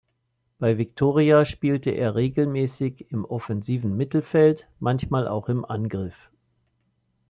Bei 0.57 0.79
Viktoria 0.79 1.45
spielte 1.45 1.91
er 1.91 2.15
regelmäßig 2.15 3.11
im 3.11 3.23
offensiven 3.23 3.95
Mittelfeld, 3.95 4.67
manchmal 4.79 5.27
auch 5.27 5.47
im 5.47 5.63
Angriff. 5.63 6.31